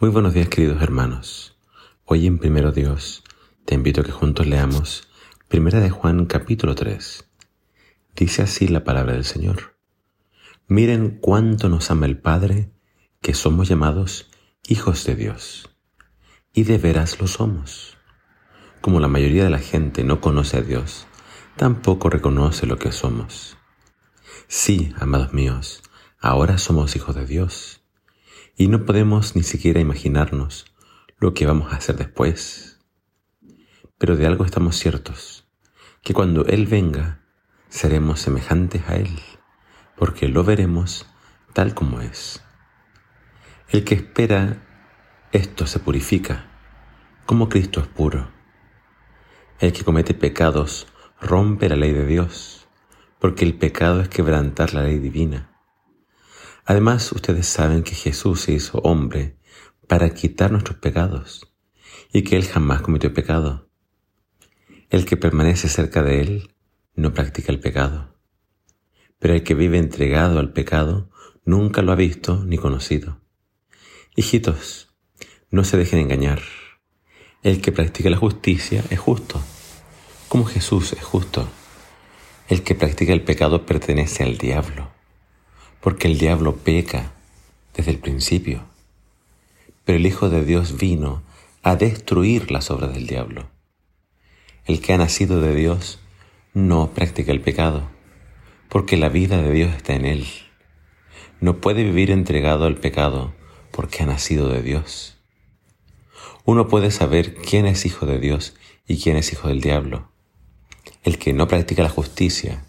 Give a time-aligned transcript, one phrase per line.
[0.00, 1.56] Muy buenos días queridos hermanos.
[2.04, 3.24] Hoy en Primero Dios
[3.64, 5.08] te invito a que juntos leamos
[5.48, 7.28] Primera de Juan capítulo 3.
[8.14, 9.76] Dice así la palabra del Señor.
[10.68, 12.70] Miren cuánto nos ama el Padre,
[13.20, 14.30] que somos llamados
[14.68, 15.68] hijos de Dios.
[16.52, 17.96] Y de veras lo somos.
[18.80, 21.08] Como la mayoría de la gente no conoce a Dios,
[21.56, 23.56] tampoco reconoce lo que somos.
[24.46, 25.82] Sí, amados míos,
[26.20, 27.77] ahora somos hijos de Dios
[28.58, 30.66] y no podemos ni siquiera imaginarnos
[31.18, 32.80] lo que vamos a hacer después.
[33.98, 35.48] Pero de algo estamos ciertos,
[36.02, 37.24] que cuando Él venga,
[37.68, 39.16] seremos semejantes a Él,
[39.96, 41.06] porque lo veremos
[41.52, 42.42] tal como es.
[43.68, 44.66] El que espera
[45.30, 46.50] esto se purifica,
[47.26, 48.28] como Cristo es puro.
[49.60, 50.88] El que comete pecados
[51.20, 52.66] rompe la ley de Dios,
[53.20, 55.57] porque el pecado es quebrantar la ley divina.
[56.68, 59.38] Además, ustedes saben que Jesús se hizo hombre
[59.86, 61.50] para quitar nuestros pecados
[62.12, 63.70] y que Él jamás cometió pecado.
[64.90, 66.54] El que permanece cerca de Él
[66.94, 68.18] no practica el pecado,
[69.18, 71.08] pero el que vive entregado al pecado
[71.46, 73.22] nunca lo ha visto ni conocido.
[74.14, 74.94] Hijitos,
[75.50, 76.42] no se dejen engañar.
[77.42, 79.40] El que practica la justicia es justo,
[80.28, 81.48] como Jesús es justo.
[82.46, 84.97] El que practica el pecado pertenece al diablo
[85.80, 87.12] porque el diablo peca
[87.74, 88.62] desde el principio.
[89.84, 91.22] Pero el Hijo de Dios vino
[91.62, 93.46] a destruir las obras del diablo.
[94.66, 95.98] El que ha nacido de Dios
[96.54, 97.88] no practica el pecado,
[98.68, 100.26] porque la vida de Dios está en él.
[101.40, 103.32] No puede vivir entregado al pecado
[103.70, 105.16] porque ha nacido de Dios.
[106.44, 108.56] Uno puede saber quién es hijo de Dios
[108.86, 110.08] y quién es hijo del diablo.
[111.04, 112.64] El que no practica la justicia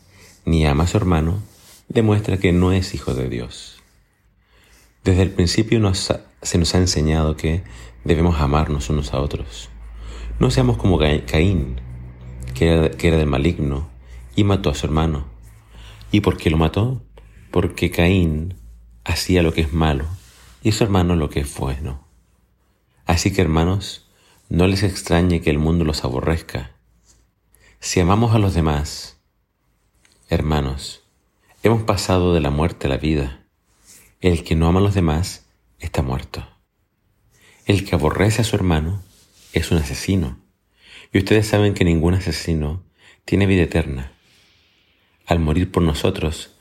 [0.45, 1.41] ni ama a su hermano
[1.89, 3.81] demuestra que no es hijo de Dios.
[5.03, 7.63] Desde el principio se nos ha enseñado que
[8.03, 9.69] debemos amarnos unos a otros.
[10.39, 11.81] No seamos como Caín,
[12.53, 13.89] que era, que era del maligno
[14.35, 15.25] y mató a su hermano.
[16.11, 17.01] ¿Y por qué lo mató?
[17.51, 18.55] Porque Caín
[19.03, 20.05] hacía lo que es malo
[20.61, 22.07] y su hermano lo que es bueno.
[23.05, 24.07] Así que hermanos,
[24.49, 26.71] no les extrañe que el mundo los aborrezca.
[27.79, 29.19] Si amamos a los demás,
[30.27, 30.98] hermanos,
[31.61, 33.43] Hemos pasado de la muerte a la vida.
[34.21, 35.45] El que no ama a los demás
[35.79, 36.47] está muerto.
[37.65, 39.03] El que aborrece a su hermano
[39.51, 40.39] es un asesino.
[41.11, 42.85] Y ustedes saben que ningún asesino
[43.25, 44.13] tiene vida eterna.
[45.25, 46.55] Al morir por nosotros,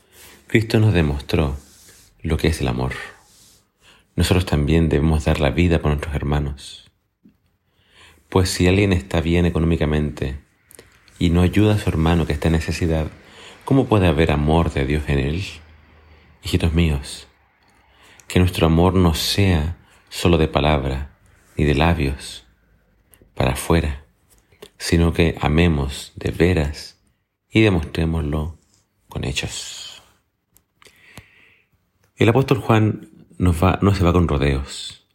[0.47, 1.55] Cristo nos demostró
[2.21, 2.91] lo que es el amor.
[4.17, 6.91] Nosotros también debemos dar la vida por nuestros hermanos.
[8.27, 10.39] Pues si alguien está bien económicamente
[11.19, 13.07] y no ayuda a su hermano que está en necesidad,
[13.69, 15.43] ¿Cómo puede haber amor de Dios en él?
[16.41, 17.27] Hijitos míos,
[18.27, 19.77] que nuestro amor no sea
[20.09, 21.19] solo de palabra
[21.55, 22.47] ni de labios
[23.35, 24.07] para afuera,
[24.79, 26.99] sino que amemos de veras
[27.47, 28.57] y demostrémoslo
[29.07, 30.01] con hechos.
[32.15, 35.05] El apóstol Juan no se va con rodeos.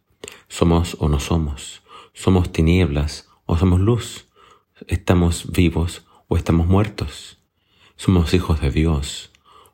[0.47, 1.83] Somos o no somos.
[2.13, 4.29] Somos tinieblas o somos luz.
[4.87, 7.41] Estamos vivos o estamos muertos.
[7.97, 9.31] ¿Somos hijos de Dios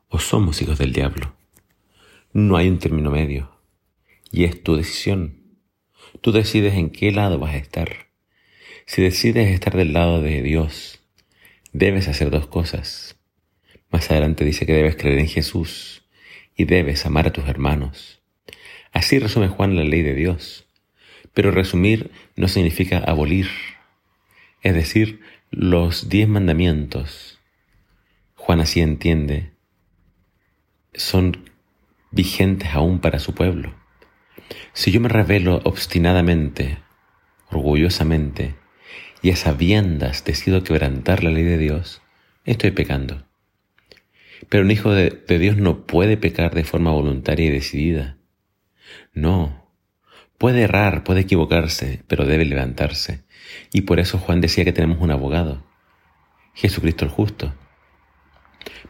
[0.08, 1.34] o somos hijos del diablo?
[2.32, 3.50] No hay un término medio.
[4.30, 5.58] Y es tu decisión.
[6.20, 7.90] Tú decides en qué lado vas a estar.
[8.86, 11.00] Si decides estar del lado de Dios,
[11.72, 13.18] debes hacer dos cosas.
[13.90, 16.04] Más adelante dice que debes creer en Jesús
[16.56, 18.22] y debes amar a tus hermanos.
[18.92, 20.68] Así resume Juan la ley de Dios.
[21.34, 23.48] Pero resumir no significa abolir.
[24.62, 27.40] Es decir, los diez mandamientos
[28.44, 29.52] Juan así entiende,
[30.94, 31.48] son
[32.10, 33.72] vigentes aún para su pueblo.
[34.72, 36.78] Si yo me revelo obstinadamente,
[37.52, 38.56] orgullosamente,
[39.22, 42.02] y a sabiendas decido quebrantar la ley de Dios,
[42.44, 43.24] estoy pecando.
[44.48, 48.18] Pero un hijo de, de, Dios no puede pecar de forma voluntaria y decidida.
[49.14, 49.70] No.
[50.36, 53.22] Puede errar, puede equivocarse, pero debe levantarse.
[53.72, 55.64] Y por eso Juan decía que tenemos un abogado,
[56.54, 57.54] Jesucristo el justo,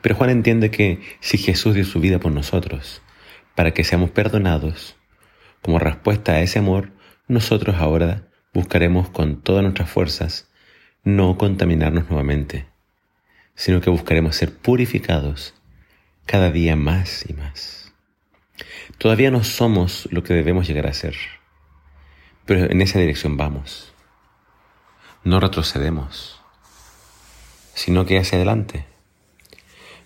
[0.01, 3.03] pero Juan entiende que si Jesús dio su vida por nosotros,
[3.55, 4.97] para que seamos perdonados,
[5.61, 6.93] como respuesta a ese amor,
[7.29, 10.51] nosotros ahora buscaremos con todas nuestras fuerzas
[11.05, 12.67] no contaminarnos nuevamente,
[13.55, 15.55] sino que buscaremos ser purificados
[16.27, 17.93] cada día más y más.
[18.99, 21.17] Todavía no somos lo que debemos llegar a ser,
[22.45, 23.95] pero en esa dirección vamos.
[25.25, 26.41] No retrocedemos,
[27.75, 28.92] sino que hacia adelante.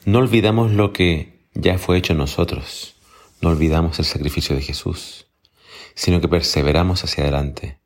[0.07, 2.95] No olvidamos lo que ya fue hecho en nosotros.
[3.41, 5.27] No olvidamos el sacrificio de Jesús.
[5.97, 7.81] sino que perseveramos hacia adelante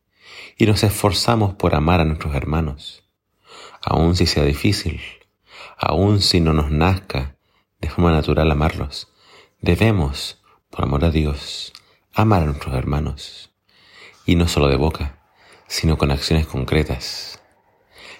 [0.58, 3.04] y nos esforzamos por amar a nuestros hermanos,
[3.80, 5.00] aun si sea difícil,
[5.78, 7.36] aun si no nos nazca
[7.80, 9.08] de forma natural amarlos.
[9.60, 11.72] Debemos, por amor a Dios,
[12.12, 13.52] amar a nuestros hermanos,
[14.26, 15.22] y no solo de boca,
[15.68, 17.40] sino con acciones concretas.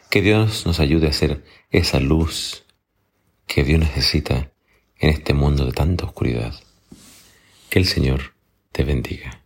[0.08, 2.64] Que Dios nos ayude a ser esa luz
[3.52, 4.52] que Dios necesita
[5.00, 6.54] en este mundo de tanta oscuridad.
[7.68, 8.34] Que el Señor
[8.70, 9.39] te bendiga.